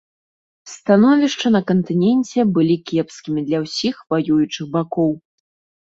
Становішча 0.75 1.47
на 1.57 1.61
кантыненце 1.73 2.47
былі 2.57 2.75
кепскімі 2.91 3.47
для 3.53 3.59
ўсіх 3.69 3.95
ваюючых 4.11 4.65
бакоў. 4.77 5.11